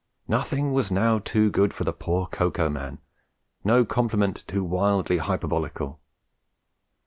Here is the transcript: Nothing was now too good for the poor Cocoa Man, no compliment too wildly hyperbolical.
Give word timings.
Nothing 0.27 0.73
was 0.73 0.89
now 0.89 1.19
too 1.19 1.51
good 1.51 1.75
for 1.75 1.83
the 1.83 1.93
poor 1.93 2.25
Cocoa 2.25 2.71
Man, 2.71 2.97
no 3.63 3.85
compliment 3.85 4.43
too 4.47 4.63
wildly 4.63 5.19
hyperbolical. 5.19 5.99